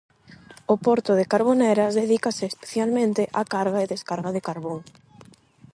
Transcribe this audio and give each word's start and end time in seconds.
O 0.73 0.75
porto 0.85 1.11
de 1.19 1.29
Carboneras 1.33 1.97
dedícase 2.01 2.45
especialmente 2.51 3.21
á 3.39 3.43
carga 3.53 3.79
e 3.81 3.91
descarga 3.93 4.29
de 4.35 4.45
carbón. 4.47 4.79